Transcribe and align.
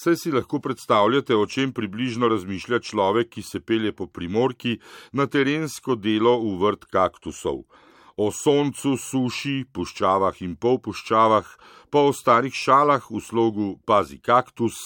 Saj 0.00 0.16
si 0.16 0.30
lahko 0.32 0.62
predstavljate, 0.64 1.36
o 1.36 1.44
čem 1.46 1.74
približno 1.76 2.28
razmišlja 2.32 2.78
človek, 2.88 3.28
ki 3.34 3.42
se 3.44 3.58
pelje 3.60 3.92
po 3.92 4.06
primorki 4.06 4.78
na 5.12 5.26
terensko 5.28 5.92
delo 6.00 6.38
v 6.40 6.54
vrt 6.62 6.86
kaktusov. 6.88 7.58
O 8.16 8.30
soncu, 8.32 8.94
suši, 8.96 9.66
puščavah 9.68 10.40
in 10.46 10.54
polpuščavah, 10.56 11.50
pa 11.92 12.04
o 12.08 12.14
starih 12.16 12.56
šalah 12.56 13.10
v 13.10 13.20
slogu 13.20 13.66
pazi 13.84 14.16
kaktus 14.24 14.78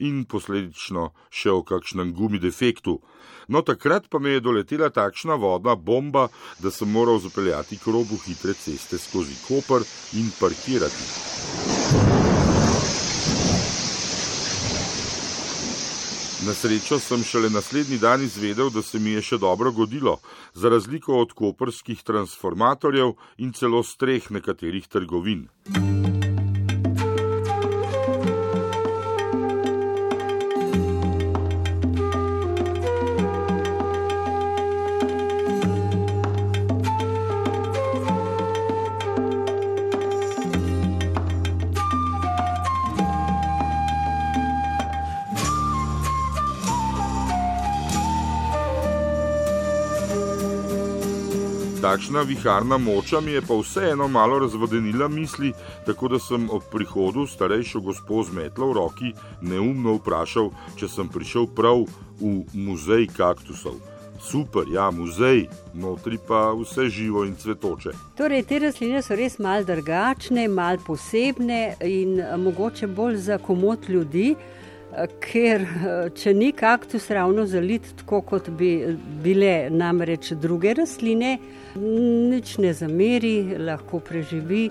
in 0.00 0.24
posledično 0.24 1.10
še 1.28 1.52
o 1.52 1.60
kakšnem 1.60 2.14
gumi 2.16 2.40
defektu. 2.40 3.02
No, 3.52 3.60
takrat 3.60 4.08
pa 4.08 4.16
me 4.16 4.32
je 4.38 4.46
doletela 4.48 4.88
takšna 4.88 5.36
vodna 5.36 5.76
bomba, 5.76 6.30
da 6.64 6.72
sem 6.72 6.88
moral 6.88 7.20
zapeljati 7.20 7.76
k 7.76 7.92
robu 7.92 8.16
hitre 8.24 8.56
ceste 8.56 8.96
skozi 8.96 9.36
Koper 9.44 9.84
in 10.16 10.32
parkirati. 10.40 11.77
Na 16.48 16.54
srečo 16.54 16.96
sem 16.98 17.20
šele 17.24 17.50
naslednji 17.50 17.98
dan 17.98 18.22
izvedel, 18.24 18.70
da 18.70 18.82
se 18.82 18.98
mi 18.98 19.10
je 19.10 19.22
še 19.22 19.38
dobro 19.38 19.68
godilo, 19.72 20.14
za 20.54 20.72
razliko 20.72 21.20
od 21.20 21.34
koperskih 21.36 22.00
transformatorjev 22.00 23.12
in 23.36 23.52
celo 23.52 23.82
streh 23.84 24.30
nekaterih 24.32 24.88
trgovin. 24.88 25.44
Takšna 51.82 52.22
viharna 52.22 52.78
moča 52.78 53.20
mi 53.20 53.32
je 53.32 53.40
pa 53.42 53.54
vseeno 53.54 54.08
malo 54.08 54.38
razvodenila 54.38 55.08
misli, 55.08 55.52
tako 55.86 56.08
da 56.08 56.18
sem 56.18 56.48
ob 56.50 56.62
prihodu 56.72 57.26
starejšo 57.26 57.80
gospo 57.80 58.22
z 58.22 58.34
metlo 58.34 58.66
v 58.70 58.74
roki 58.74 59.12
neumno 59.40 59.94
vprašal, 60.00 60.50
če 60.74 60.88
sem 60.88 61.08
prišel 61.08 61.46
prav 61.46 61.84
v 62.18 62.42
muzej 62.52 63.06
kaktusov. 63.14 63.78
Super, 64.18 64.66
ja, 64.74 64.90
muzej, 64.90 65.46
notri 65.74 66.18
pa 66.28 66.50
vse 66.58 66.88
živo 66.90 67.22
in 67.24 67.36
cvetoče. 67.38 67.94
Torej, 68.18 68.42
te 68.50 68.58
rastline 68.58 68.98
so 69.02 69.14
res 69.14 69.38
mal 69.38 69.62
drugačne, 69.62 70.48
mal 70.50 70.82
posebne 70.82 71.76
in 71.86 72.18
mogoče 72.42 72.90
bolj 72.90 73.22
za 73.30 73.38
komod 73.38 73.86
ljudi 73.88 74.34
ker 75.20 75.64
če 76.16 76.32
ni 76.34 76.52
kaktus 76.56 77.10
ravno 77.10 77.46
zalit, 77.46 77.86
tako 78.00 78.22
kot 78.22 78.48
bi 78.50 78.70
bile 79.22 79.68
namreč 79.70 80.32
druge 80.40 80.74
rastline, 80.78 81.36
nič 81.78 82.56
ne 82.58 82.72
zameri, 82.74 83.56
lahko 83.58 84.00
preživi. 84.00 84.68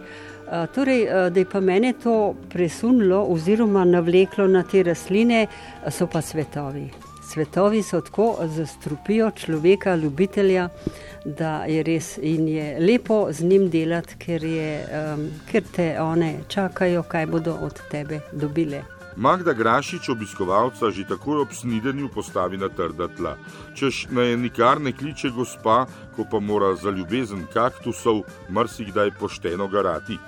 Torej, 0.73 1.05
da 1.31 1.39
je 1.39 1.45
pa 1.45 1.59
mene 1.59 1.93
to 2.03 2.35
presunilo 2.49 3.25
oziroma 3.29 3.83
navleklo 3.85 4.47
na 4.47 4.63
te 4.63 4.83
rastline, 4.83 5.45
so 5.91 6.07
pa 6.07 6.21
svetovi. 6.21 6.87
Svetovi 7.27 7.83
so 7.83 7.99
tako 8.01 8.37
zastrupijo 8.55 9.31
človeka, 9.35 9.95
ljubitelja, 9.95 10.69
da 11.25 11.65
je 11.67 11.83
res 11.83 12.15
in 12.23 12.47
je 12.47 12.77
lepo 12.79 13.27
z 13.31 13.43
njim 13.43 13.69
delati, 13.69 14.15
ker, 14.17 14.43
je, 14.43 14.69
um, 14.87 15.27
ker 15.51 15.63
te 15.75 15.89
one 16.01 16.37
čakajo, 16.47 17.03
kaj 17.03 17.25
bodo 17.25 17.57
od 17.61 17.81
tebe 17.91 18.23
dobile. 18.31 18.96
Magda 19.17 19.53
Grašič 19.53 20.09
obiskovalca 20.13 20.91
že 20.93 21.07
takoj 21.09 21.41
ob 21.41 21.49
snidenju 21.49 22.09
postavi 22.13 22.57
na 22.57 22.69
trda 22.69 23.07
tla. 23.17 23.33
Češ 23.73 24.13
naj 24.13 24.37
nikar 24.37 24.77
ne 24.81 24.93
kliče 24.93 25.33
gospa, 25.33 25.87
ko 26.15 26.25
pa 26.31 26.39
mora 26.39 26.75
za 26.75 26.93
ljubezen 26.93 27.47
kaktusov 27.53 28.21
marsikdaj 28.49 29.17
pošteno 29.17 29.67
garati. 29.67 30.19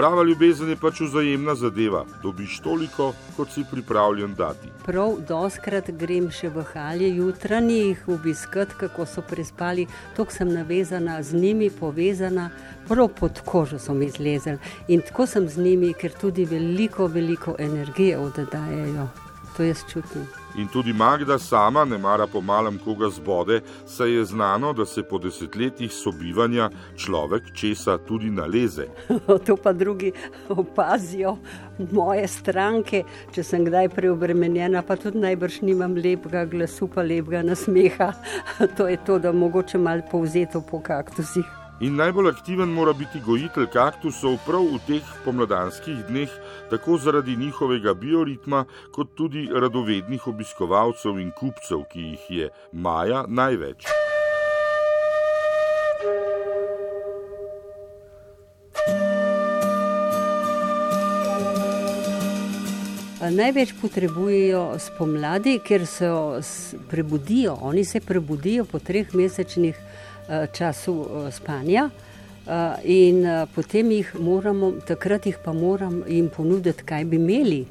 Prava 0.00 0.22
ljubezen 0.22 0.70
je 0.72 0.76
pač 0.80 1.00
vzajemna 1.04 1.52
zadeva, 1.60 2.06
dobiš 2.22 2.54
toliko, 2.64 3.10
kot 3.36 3.50
si 3.52 3.66
pripravljen 3.70 4.32
dati. 4.34 4.70
Prav, 4.86 5.18
doskrat 5.28 5.90
grem 6.00 6.30
še 6.32 6.48
v 6.54 6.64
halje 6.70 7.10
jutranjih 7.18 8.08
obiskat, 8.08 8.72
kako 8.80 9.04
so 9.04 9.20
prespali, 9.20 9.84
tako 10.16 10.32
sem 10.32 10.54
navezana 10.56 11.20
z 11.20 11.36
njimi, 11.44 11.68
povezana, 11.68 12.48
prav 12.88 13.12
pod 13.20 13.44
kožo 13.44 13.76
so 13.76 13.92
mi 13.92 14.08
zlezel 14.08 14.56
in 14.88 15.04
tako 15.04 15.28
sem 15.28 15.52
z 15.52 15.68
njimi, 15.68 15.92
ker 15.92 16.16
tudi 16.16 16.48
veliko, 16.48 17.04
veliko 17.06 17.60
energije 17.60 18.16
oddajajo. 18.18 19.10
To 19.56 19.68
jaz 19.68 19.84
čutim. 19.92 20.39
In 20.58 20.68
tudi 20.68 20.92
Magda 20.92 21.38
sama 21.38 21.84
ne 21.84 21.98
mara 21.98 22.26
po 22.26 22.40
malem 22.40 22.78
koga 22.78 23.10
zbode, 23.10 23.60
saj 23.86 24.10
je 24.10 24.24
znano, 24.24 24.72
da 24.72 24.86
se 24.86 25.02
po 25.02 25.18
desetletjih 25.18 25.92
sobivanja 25.92 26.70
človek 26.96 27.52
česa 27.54 27.98
tudi 27.98 28.30
naleze. 28.30 28.86
to 29.46 29.56
pa 29.56 29.72
drugi 29.72 30.12
opazijo, 30.48 31.36
moje 31.92 32.26
stranke, 32.28 33.04
če 33.34 33.44
sem 33.44 33.64
kdaj 33.64 33.88
preobremenjena, 33.94 34.82
pa 34.82 34.96
tudi 34.96 35.22
najbrž 35.22 35.60
nimam 35.62 35.94
lepega 35.94 36.44
glasu, 36.44 36.88
pa 36.88 37.02
lepega 37.02 37.42
nasmeha. 37.46 38.12
to 38.76 38.88
je 38.88 38.98
to, 39.06 39.18
da 39.18 39.32
mogoče 39.32 39.78
malo 39.78 40.02
povzeto 40.10 40.60
po 40.60 40.82
kaktusih. 40.82 41.59
In 41.80 41.94
najbolj 41.96 42.28
aktiven 42.28 42.68
mora 42.76 42.92
biti 42.92 43.22
gojitelj 43.24 43.70
kaktusov 43.72 44.34
prav 44.44 44.66
v 44.68 44.78
teh 44.84 45.12
pomladanskih 45.24 46.02
dneh, 46.10 46.32
tako 46.68 46.98
zaradi 47.00 47.38
njihovega 47.40 47.94
bioritma, 47.96 48.66
kot 48.92 49.14
tudi 49.16 49.46
radovednih 49.48 50.26
obiskovalcev 50.28 51.16
in 51.22 51.30
kupcev, 51.32 51.86
ki 51.88 52.04
jih 52.10 52.26
je 52.30 52.50
maja 52.72 53.24
največ. 53.28 53.88
Največ 63.30 63.72
potrebujejo 63.80 64.66
spomladi, 64.78 65.56
ker 65.64 65.86
se 65.86 66.12
prebudijo. 66.92 67.56
Oni 67.60 67.84
se 67.84 68.00
prebudijo 68.00 68.64
po 68.68 68.78
treh 68.78 69.14
mesečnih 69.14 69.80
času 70.52 71.06
eh, 71.06 71.32
spanja. 71.32 71.90
Uh, 72.40 72.74
in 72.84 73.22
potem 73.54 73.90
jih 73.90 74.14
moramo, 74.18 74.72
takrat 74.86 75.26
jih 75.26 75.36
pa 75.44 75.52
moram 75.52 76.02
jim 76.08 76.30
ponuditi, 76.36 76.82
kaj 76.82 77.04
bi 77.04 77.16
imeli. 77.16 77.66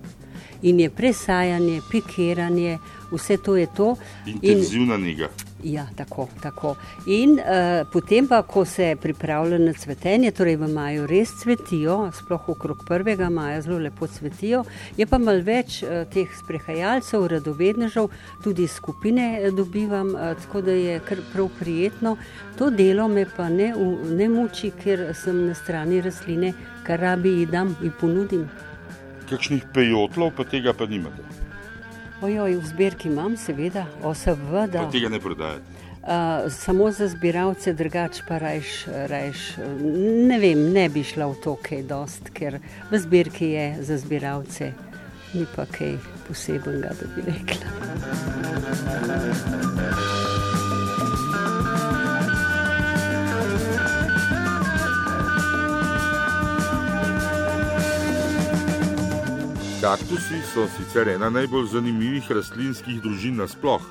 In 0.62 0.80
je 0.80 0.90
presajanje, 0.90 1.82
pikiranje, 1.92 2.78
vse 3.12 3.38
to 3.44 3.58
je 3.58 3.68
to. 3.76 3.96
Intenzivna 4.26 4.98
njega. 4.98 5.30
Ja, 5.64 5.88
tako. 5.96 6.28
tako. 6.42 6.76
In 7.06 7.32
uh, 7.40 7.88
potem, 7.92 8.28
pa, 8.28 8.42
ko 8.42 8.66
se 8.66 8.96
pripravlja 9.02 9.58
na 9.60 9.74
cvetenje, 9.74 10.32
torej 10.32 10.56
v 10.56 10.70
maju 10.72 11.08
res 11.08 11.34
cvetijo, 11.42 11.98
sploh 12.16 12.50
okrog 12.54 12.86
1. 12.88 13.30
maja 13.30 13.62
zelo 13.62 13.80
lepo 13.80 14.08
cvetijo, 14.08 14.64
je 14.98 15.06
pa 15.06 15.20
malo 15.20 15.44
več 15.44 15.82
uh, 15.84 16.06
teh 16.14 16.32
sprehajalcev, 16.38 17.28
radovednežev, 17.34 18.08
tudi 18.44 18.68
skupine 18.68 19.28
uh, 19.42 19.50
dobivam, 19.56 20.16
uh, 20.16 20.32
tako 20.46 20.62
da 20.62 20.78
je 20.78 21.00
kar 21.04 21.20
prav 21.34 21.52
prijetno. 21.60 22.16
To 22.58 22.70
delo 22.70 23.08
me 23.08 23.26
pa 23.28 23.50
ne, 23.50 23.74
v, 23.76 24.16
ne 24.16 24.30
muči, 24.32 24.72
ker 24.72 25.10
sem 25.16 25.44
na 25.50 25.58
strani 25.60 26.00
rastline, 26.02 26.54
kar 26.88 27.04
rabi 27.04 27.42
in 27.44 27.52
dam 27.52 27.76
in 27.84 27.92
ponudim. 28.00 28.48
Kakšnih 29.30 29.68
pejotlov 29.76 30.34
pa 30.40 30.48
tega 30.48 30.74
pa 30.74 30.88
nimate? 30.88 31.39
Ojoj, 32.22 32.56
v 32.56 32.66
zbirki 32.66 33.08
imam, 33.08 33.38
seveda, 33.38 33.86
osebno. 34.04 34.68
Tega 34.92 35.10
ne 35.10 35.20
prodajate. 35.20 35.64
Uh, 36.00 36.52
samo 36.52 36.92
za 36.92 37.08
zbiralce, 37.08 37.74
drugače 37.74 38.24
pa 38.28 38.38
rajš, 38.38 38.86
rajš, 39.08 39.38
ne 40.28 40.40
vem, 40.40 40.74
ne 40.74 40.90
bi 40.90 41.04
šla 41.04 41.28
v 41.32 41.36
to, 41.44 41.56
kaj 41.64 41.84
dost, 41.84 42.30
ker 42.34 42.60
v 42.92 43.00
zbirki 43.00 43.46
je 43.52 43.84
za 43.84 43.98
zbiralce, 43.98 44.72
ni 45.34 45.46
pa 45.56 45.66
kaj 45.66 45.98
posebnega, 46.28 46.90
da 47.00 47.06
bi 47.16 47.22
rekla. 47.32 47.68
Kaktusi 59.90 60.38
so 60.54 60.68
sicer 60.70 61.08
ena 61.10 61.32
najbolj 61.34 61.72
zanimivih 61.72 62.28
rastlinskih 62.30 63.00
družin 63.02 63.40
nasploh. 63.42 63.82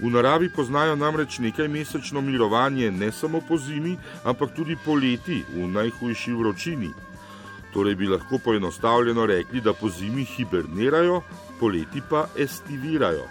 V 0.00 0.08
naravi 0.08 0.48
poznajo 0.48 0.94
namreč 0.96 1.36
nekaj 1.44 1.68
mesečno 1.68 2.22
mirovanje 2.24 2.88
ne 2.90 3.10
samo 3.12 3.42
po 3.44 3.58
zimi, 3.60 3.92
ampak 4.24 4.54
tudi 4.56 4.72
poleti 4.86 5.42
v 5.52 5.68
najhujši 5.68 6.32
vročini. 6.32 6.88
Torej 7.74 7.94
bi 7.94 8.08
lahko 8.08 8.40
poenostavljeno 8.40 9.26
rekli, 9.26 9.60
da 9.60 9.76
po 9.76 9.92
zimi 9.92 10.24
hibernirajo, 10.24 11.20
poleti 11.60 12.00
pa 12.00 12.24
estivirajo. 12.36 13.28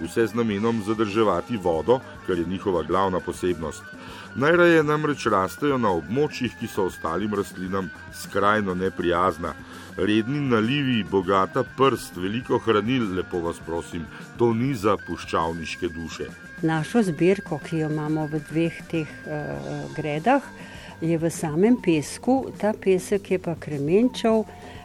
Vse 0.00 0.26
z 0.26 0.34
namenom 0.34 0.82
zadrževati 0.82 1.56
vodo, 1.56 2.00
kar 2.26 2.38
je 2.38 2.44
njihova 2.44 2.82
glavna 2.82 3.20
posebnost. 3.20 3.82
Najraje 4.34 4.82
namreč 4.82 5.26
rastejo 5.26 5.78
na 5.78 5.92
območjih, 5.94 6.56
ki 6.60 6.66
so 6.66 6.88
ostalim 6.90 7.34
rastlinam 7.34 7.90
skrajno 8.12 8.74
neprijazna. 8.74 9.54
redni 9.96 10.40
nalivi, 10.40 11.04
bogata 11.04 11.64
prst, 11.76 12.16
veliko 12.16 12.58
hranil, 12.58 13.14
lepo 13.14 13.38
vas 13.38 13.60
prosim, 13.66 14.06
to 14.38 14.52
ni 14.54 14.74
za 14.74 14.96
puščavniške 15.06 15.88
duše. 15.88 16.28
Našo 16.62 17.02
zbirko, 17.02 17.60
ki 17.62 17.84
jo 17.84 17.90
imamo 17.92 18.26
v 18.26 18.40
dveh 18.48 18.80
teh 18.90 19.10
uh, 19.26 19.92
gredah, 19.96 20.42
je 21.00 21.18
v 21.18 21.30
samem 21.30 21.76
pesku, 21.82 22.50
ta 22.58 22.72
pesek 22.72 23.30
je 23.30 23.38
pa 23.38 23.54
kremenčev, 23.60 24.44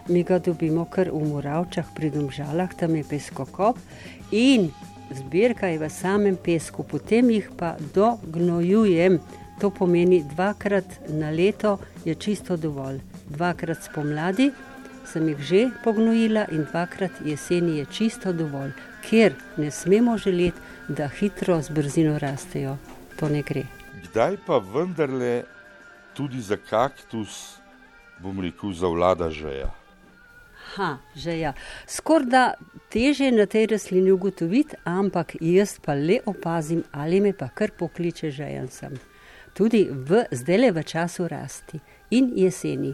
mi 0.09 0.23
ga 0.23 0.39
dobimo 0.39 0.85
kar 0.85 1.09
v 1.13 1.21
Moravčah, 1.25 1.89
pri 1.95 2.09
Domžalah, 2.13 2.73
tam 2.77 2.95
je 2.97 3.05
peskokop 3.09 3.77
in 4.31 4.69
zbirka 5.11 5.67
je 5.67 5.79
v 5.79 5.89
samem 5.89 6.37
pesku, 6.37 6.83
potem 6.83 7.29
jih 7.29 7.49
pa 7.57 7.75
dognojujem. 7.93 9.19
To 9.59 9.69
pomeni, 9.69 10.23
dvakrat 10.23 10.85
na 11.09 11.29
leto 11.29 11.79
je 12.05 12.15
čisto 12.15 12.57
dovolj. 12.57 13.01
Dvakrat 13.29 13.83
spomladi 13.83 14.51
sem 15.05 15.27
jih 15.27 15.39
že 15.41 15.61
pognojila 15.83 16.45
in 16.51 16.63
dvakrat 16.69 17.11
jeseni 17.25 17.77
je 17.77 17.85
čisto 17.85 18.33
dovolj, 18.33 18.71
ker 19.09 19.33
ne 19.57 19.71
smemo 19.71 20.17
želeti, 20.17 20.59
da 20.87 21.07
hitro 21.07 21.61
z 21.61 21.69
brzino 21.69 22.19
rastejo. 22.19 22.77
To 23.19 23.29
ne 23.29 23.41
gre. 23.41 23.65
Kdaj 24.09 24.37
pa 24.45 24.57
vendarle 24.57 25.43
tudi 26.13 26.41
za 26.41 26.57
kaktus, 26.57 27.59
bom 28.19 28.39
rekel, 28.39 28.73
zavlada 28.73 29.29
žeja. 29.29 29.78
Ha, 30.75 30.97
žeja. 31.15 31.53
Skoraj 31.87 32.29
da 32.29 32.43
teže 32.89 33.31
na 33.31 33.45
tej 33.45 33.65
rastlini 33.73 34.11
ugotoviti, 34.11 34.75
ampak 34.85 35.35
jaz 35.41 35.79
pa 35.85 35.93
le 35.93 36.19
opazim, 36.25 36.83
ali 36.91 37.21
me 37.21 37.33
pa 37.33 37.49
kar 37.49 37.71
pokliče 37.71 38.31
žejen 38.31 38.67
sem. 38.67 38.99
Tudi 39.53 39.87
v 39.91 40.23
zdaj 40.31 40.57
le 40.57 40.71
v 40.71 40.83
času 40.83 41.27
rasti 41.27 41.79
in 42.11 42.31
jeseni. 42.35 42.93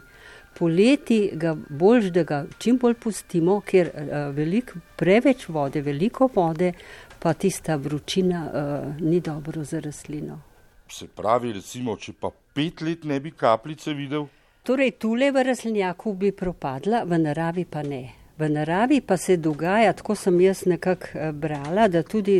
Poleti 0.55 1.31
ga 1.33 1.51
bolj, 1.69 2.11
da 2.15 2.23
ga 2.23 2.45
čim 2.57 2.77
bolj 2.79 2.95
pustimo, 2.95 3.59
ker 3.61 3.91
uh, 3.91 4.13
velik, 4.35 4.71
preveč 4.95 5.49
vode, 5.49 5.81
veliko 5.83 6.29
vode, 6.35 6.71
pa 7.19 7.33
tista 7.33 7.75
vročina 7.75 8.45
uh, 8.47 9.01
ni 9.01 9.19
dobro 9.19 9.63
za 9.63 9.79
rastlino. 9.83 10.39
Se 10.87 11.07
pravi, 11.07 11.51
recimo, 11.53 11.97
če 11.97 12.13
pa 12.19 12.31
pet 12.53 12.81
let 12.81 13.03
ne 13.03 13.19
bi 13.19 13.31
kapljice 13.35 13.93
videl? 13.93 14.29
Torej, 14.65 14.91
tule 14.97 15.31
v 15.31 15.43
rastlinjaku 15.43 16.13
bi 16.13 16.31
propadla, 16.31 17.03
v 17.05 17.19
naravi 17.21 17.65
pa 17.69 17.83
ne. 17.85 18.15
V 18.37 18.47
naravi 18.49 19.01
pa 19.01 19.17
se 19.17 19.37
dogaja, 19.37 19.93
tako 19.93 20.15
sem 20.15 20.39
jaz 20.41 20.63
nekako 20.65 21.07
eh, 21.13 21.31
brala, 21.31 21.85
da 21.87 22.01
tudi, 22.03 22.39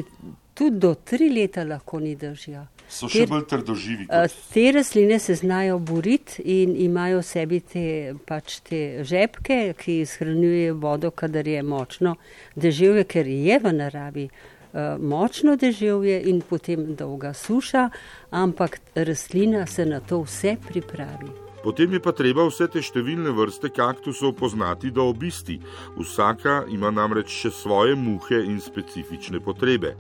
tudi 0.54 0.80
do 0.80 0.96
tri 0.96 1.30
leta 1.30 1.64
lahko 1.64 2.00
ni 2.02 2.16
držijo. 2.16 2.66
So 2.90 3.10
še 3.14 3.28
bolj 3.30 3.46
trdoživi. 3.54 4.08
Kot... 4.10 4.18
Eh, 4.18 4.50
te 4.54 4.66
rastline 4.74 5.20
se 5.22 5.38
znajo 5.38 5.78
boriti 5.78 6.42
in 6.42 6.74
imajo 6.88 7.22
v 7.22 7.30
sebi 7.30 7.62
te, 7.62 7.86
pač 8.26 8.58
te 8.66 8.82
žepke, 9.06 9.62
ki 9.78 10.02
shranjujejo 10.10 10.82
vodo, 10.82 11.14
kadar 11.14 11.46
je 11.46 11.62
močno 11.62 12.18
deževje, 12.58 13.06
ker 13.06 13.30
je 13.30 13.62
v 13.62 13.78
naravi. 13.84 14.30
Eh, 14.74 14.98
močno 14.98 15.60
deževje 15.62 16.24
in 16.26 16.42
potem 16.42 16.96
dolga 16.98 17.38
suša, 17.38 17.90
ampak 18.34 18.82
rastlina 18.98 19.68
se 19.70 19.86
na 19.86 20.02
to 20.02 20.26
vse 20.26 20.58
pripravi. 20.66 21.45
Potem 21.66 21.94
je 21.94 22.00
pa 22.00 22.12
treba 22.14 22.44
vse 22.46 22.68
te 22.70 22.78
številne 22.78 23.32
vrste 23.34 23.72
kaktusov 23.74 24.36
poznati 24.38 24.92
do 24.94 25.08
obisti. 25.10 25.56
Vsaka 25.98 26.60
ima 26.70 26.92
namreč 26.94 27.34
še 27.34 27.50
svoje 27.58 27.96
muhe 27.98 28.44
in 28.46 28.60
specifične 28.62 29.42
potrebe. 29.42 29.96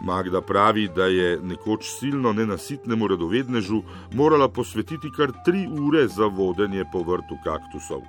Magda 0.00 0.40
pravi, 0.40 0.86
da 0.88 1.10
je 1.12 1.36
nekoč 1.36 1.84
silno 1.98 2.32
nenasitnemu 2.32 3.12
radovednežu 3.12 3.82
morala 4.16 4.48
posvetiti 4.48 5.12
kar 5.12 5.36
tri 5.44 5.66
ure 5.68 6.08
za 6.08 6.32
vodenje 6.32 6.88
po 6.88 7.04
vrtu 7.04 7.36
kaktusov. 7.44 8.00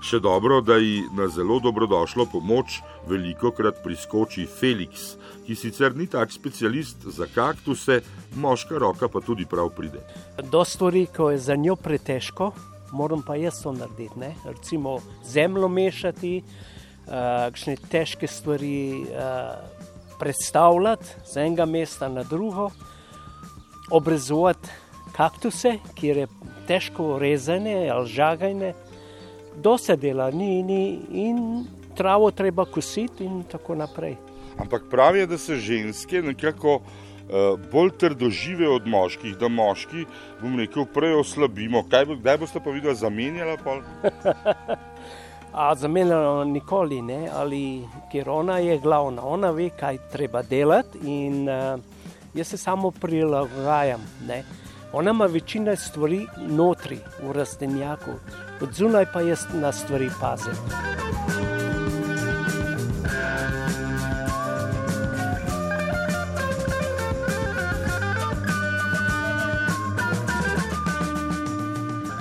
Še 0.00 0.16
dobro, 0.24 0.62
da 0.64 0.78
ji 0.80 1.02
na 1.12 1.26
zelo 1.28 1.58
dobrodošlo 1.60 2.24
pomoč 2.32 2.78
veliko 3.08 3.50
krat 3.52 3.82
priskoči 3.84 4.46
Felix, 4.48 5.14
ki 5.44 5.52
sicer 5.54 5.92
ni 5.96 6.06
tak 6.08 6.32
specialist 6.32 7.04
za 7.04 7.28
kaktuse, 7.28 8.00
moška 8.40 8.80
roka 8.80 9.10
pa 9.12 9.20
tudi 9.20 9.44
prav 9.44 9.68
pride. 9.76 10.00
Do 10.48 10.64
stvari, 10.64 11.04
ko 11.16 11.30
je 11.30 11.38
za 11.38 11.56
njo 11.56 11.76
pretežko, 11.76 12.52
moram 12.96 13.20
pa 13.22 13.36
jaz 13.36 13.60
to 13.60 13.74
narediti. 13.76 14.16
Ne? 14.16 14.32
Recimo 14.48 14.98
zemljo 15.28 15.68
mešati, 15.68 16.34
uh, 16.40 17.12
kakšne 17.52 17.76
težke 17.92 18.26
stvari 18.26 19.04
uh, 19.04 19.60
predstavljati 20.20 21.28
z 21.28 21.44
enega 21.44 21.68
mesta 21.68 22.08
na 22.08 22.24
drugo, 22.24 22.70
obrezovati 23.90 24.68
kaktuse, 25.12 25.76
kjer 25.94 26.24
je 26.24 26.30
težko 26.66 27.18
rezane 27.20 27.90
ali 27.92 28.08
žagajne 28.08 28.72
dosta 29.62 29.96
dela, 29.96 30.30
ni, 30.30 30.62
ni 30.62 30.82
in 31.12 31.66
travo 31.96 32.30
treba 32.30 32.64
kositi 32.64 33.24
in 33.24 33.42
tako 33.42 33.74
naprej. 33.74 34.16
Ampak 34.58 34.82
pravijo, 34.90 35.26
da 35.26 35.38
se 35.38 35.56
ženske 35.56 36.22
nekako 36.22 36.74
uh, 36.74 37.60
bolj 37.72 37.90
trdožive 37.98 38.68
od 38.68 38.86
moških, 38.86 39.36
da 39.38 39.48
moški, 39.48 40.04
bom 40.42 40.58
rekel, 40.58 40.86
prej 40.94 41.14
oslabimo. 41.20 41.84
Kaj, 41.90 42.06
kdaj 42.20 42.38
boste 42.38 42.60
pa 42.64 42.70
videli 42.70 42.96
zamenjala? 42.96 43.56
A 45.52 45.74
zamenjala 45.74 46.44
nikoli 46.44 47.02
ne, 47.02 47.28
ali 47.34 47.82
ker 48.12 48.28
ona 48.30 48.58
je 48.58 48.78
glavna, 48.78 49.24
ona 49.26 49.50
ve, 49.50 49.70
kaj 49.70 49.98
treba 50.12 50.42
delati 50.42 50.98
in 51.04 51.48
uh, 51.48 51.80
jaz 52.34 52.46
se 52.46 52.56
samo 52.56 52.90
prilagajam. 52.90 54.00
Ona 54.92 55.10
ima 55.10 55.26
večina 55.26 55.76
stvari 55.76 56.26
notri 56.36 56.98
v 57.22 57.32
rastlinjaku, 57.32 58.10
od 58.60 58.72
zunaj 58.72 59.06
pa 59.12 59.20
jaz 59.20 59.46
na 59.54 59.72
stvari 59.72 60.10
pazim. 60.20 60.54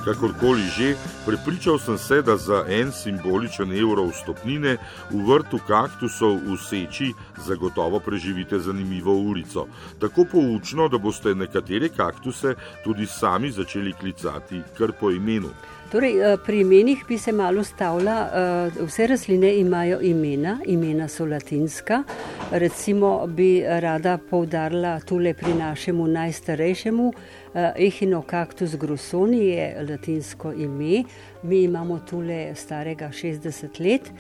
Kakorkoli 0.09 0.65
že, 0.73 0.95
prepričal 1.25 1.77
sem 1.77 1.97
se, 1.97 2.21
da 2.21 2.37
za 2.37 2.63
en 2.67 2.91
simboličen 2.91 3.69
evro 3.77 4.07
vstopnine 4.09 4.77
v 5.11 5.19
vrtu 5.21 5.59
kaktusov 5.67 6.39
v 6.49 6.57
Seči 6.57 7.13
zagotovo 7.45 7.99
preživite 7.99 8.57
zanimivo 8.59 9.13
urico. 9.13 9.67
Tako 10.01 10.25
poučno, 10.25 10.87
da 10.89 10.97
boste 10.97 11.35
nekatere 11.35 11.91
kaktuse 11.93 12.55
tudi 12.83 13.05
sami 13.05 13.51
začeli 13.51 13.93
klicati 13.93 14.63
kar 14.77 14.97
po 14.99 15.11
imenu. 15.11 15.53
Torej, 15.91 16.19
eh, 16.21 16.37
pri 16.45 16.59
imenih 16.59 17.05
bi 17.07 17.17
se 17.17 17.31
malo 17.31 17.63
stavila. 17.63 18.29
Eh, 18.33 18.83
vse 18.85 19.07
rastline 19.07 19.55
imajo 19.57 19.99
imena, 20.01 20.59
imena 20.65 21.07
so 21.07 21.25
latinska. 21.25 22.03
Recimo 22.51 23.27
bi 23.27 23.63
rada 23.65 24.17
poudarila 24.29 24.99
tule 24.99 25.33
pri 25.33 25.53
našemu 25.53 26.07
najstarejšemu, 26.07 27.13
eh, 27.53 27.73
Echinocactus 27.75 28.75
grosoni 28.75 29.47
je 29.47 29.85
latinsko 29.89 30.53
ime. 30.53 31.03
Mi 31.43 31.63
imamo 31.63 31.99
tule 32.09 32.55
starega 32.55 33.11
60 33.11 33.79
let 33.79 34.11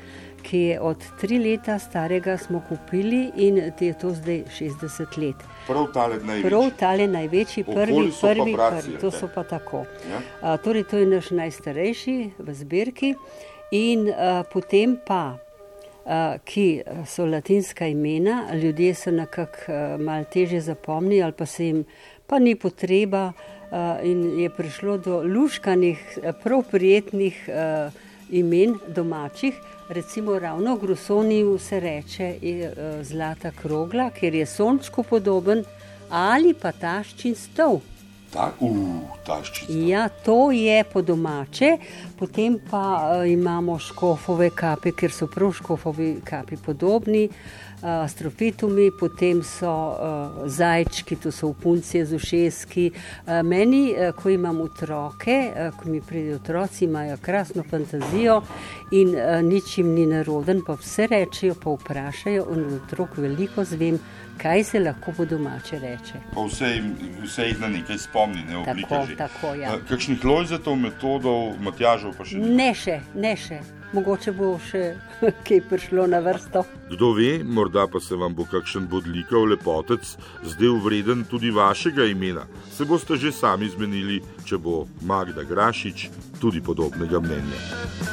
ki 0.43 0.59
je 0.59 0.79
od 0.81 1.03
tri 1.19 1.39
leta 1.39 1.79
starega, 1.79 2.37
smo 2.37 2.61
kupili 2.69 3.31
in 3.35 3.57
je 3.79 3.93
to 4.01 4.13
zdaj 4.13 4.43
60 4.59 5.17
let. 5.17 5.35
Prav 5.67 5.87
tale 5.93 6.17
največji. 6.17 6.49
Prav 6.49 6.71
tale 6.79 7.07
največji, 7.07 7.63
prvi, 7.63 8.11
prvi, 8.21 8.55
prvi, 8.55 8.97
to 9.01 9.11
so 9.11 9.29
pa 9.35 9.43
tako. 9.43 9.83
Ja? 10.09 10.21
A, 10.41 10.57
torej, 10.57 10.87
to 10.89 10.97
je 10.97 11.05
naš 11.05 11.29
najstarejši 11.31 12.17
v 12.39 12.53
zbirki 12.53 13.13
in 13.71 14.09
a, 14.09 14.43
potem 14.51 14.97
pa. 15.05 15.37
Ki 16.45 16.81
so 17.05 17.27
latinska 17.29 17.85
imena, 17.85 18.47
ljudje 18.57 18.95
so 18.97 19.11
nekako 19.13 19.99
malo 20.01 20.25
teže 20.25 20.57
zapomnili, 20.61 21.21
ali 21.21 21.35
pa 21.37 21.45
se 21.45 21.65
jim 21.67 21.83
pa 22.25 22.39
ni 22.39 22.55
potreba, 22.55 23.33
in 24.03 24.39
je 24.39 24.49
prišlo 24.49 24.97
do 24.97 25.21
luškanih, 25.23 26.19
prav 26.43 26.63
prijetnih 26.71 27.49
uh, 27.49 27.93
imen 28.29 28.77
domačih, 28.87 29.55
recimo 29.89 30.39
ravno 30.39 30.75
grosoniju 30.75 31.57
se 31.57 31.79
reče 31.79 32.35
je, 32.41 32.71
uh, 32.71 33.05
zlata 33.05 33.51
krogla, 33.51 34.09
ker 34.09 34.35
je 34.35 34.45
sončku 34.45 35.03
podoben, 35.03 35.63
ali 36.09 36.53
pa 36.53 36.71
taščin 36.71 37.35
stol. 37.35 37.79
Ta, 38.33 38.51
uh, 38.59 38.69
ja, 39.69 40.09
to 40.09 40.51
je 40.51 40.83
po 40.83 41.01
domače, 41.01 41.77
potem 42.19 42.59
pa 42.71 42.83
uh, 43.01 43.31
imamo 43.31 43.79
škofove 43.79 44.49
kape, 44.55 44.91
ker 44.91 45.11
so 45.11 45.27
prav 45.27 45.53
škofovi 45.57 46.19
kapi 46.25 46.57
podobni. 46.65 47.25
Uh, 47.25 47.68
astrofitumi, 47.81 48.91
potem 48.91 49.43
so 49.43 49.71
uh, 49.71 50.47
zajčki, 50.49 51.15
to 51.15 51.31
so 51.31 51.47
upuncije 51.47 52.05
z 52.05 52.15
ušeski. 52.15 52.91
Uh, 52.91 53.41
meni, 53.43 53.95
ko 54.15 54.29
imam 54.29 54.61
otroke, 54.61 55.37
ko 55.77 55.89
mi 55.89 56.01
pridejo 56.01 56.35
otroci, 56.35 56.85
imajo 56.85 57.17
krasno 57.21 57.63
fantazijo 57.63 58.41
in 58.91 59.15
nič 59.43 59.77
jim 59.77 59.93
ni 59.93 60.05
naroden, 60.05 60.61
pa 60.65 60.73
vse 60.73 61.07
rečejo, 61.07 61.55
pa 61.63 61.75
vprašajo 61.75 62.47
in 62.53 62.65
od 62.65 62.73
otrok 62.73 63.17
veliko 63.17 63.63
zvem, 63.63 63.99
kaj 64.41 64.63
se 64.63 64.79
lahko 64.79 65.13
po 65.17 65.25
domače 65.25 65.79
reče. 65.79 66.21
Pa 66.33 66.45
vse, 66.45 66.81
vse 67.23 67.47
jih 67.47 67.59
na 67.61 67.67
nekaj 67.67 67.97
spomni. 67.97 68.43
ne 68.49 68.57
oblike. 68.57 68.89
Tako, 68.89 69.05
že. 69.05 69.15
tako, 69.15 69.53
ja. 69.55 69.73
Eh, 69.75 69.79
Kakšnih 69.89 70.25
lojzetov, 70.25 70.75
metodov, 70.75 71.53
Matjažev 71.59 72.15
pa 72.17 72.25
še 72.25 72.37
ni? 72.37 72.55
Ne 72.55 72.73
še, 72.73 73.01
ne 73.15 73.35
še. 73.35 73.59
Mogoče 73.93 74.31
bo 74.37 74.51
še 74.61 74.93
kaj 75.47 75.61
prišlo 75.69 76.05
na 76.07 76.19
vrsto. 76.21 76.63
Kdo 76.91 77.13
ve, 77.17 77.39
morda 77.43 77.87
pa 77.89 77.99
se 77.99 78.15
vam 78.15 78.35
bo 78.35 78.45
kakšen 78.49 78.85
bodlikav 78.91 79.47
lepotec 79.49 80.13
zdel 80.45 80.77
vreden 80.83 81.25
tudi 81.29 81.51
vašega 81.51 82.05
imena. 82.05 82.45
Se 82.71 82.85
boste 82.85 83.17
že 83.17 83.33
sami 83.33 83.69
zmenili, 83.69 84.21
če 84.45 84.57
bo 84.57 84.85
Magda 85.01 85.43
Grašič 85.43 86.09
tudi 86.41 86.61
podobnega 86.61 87.19
mnenja. 87.19 88.08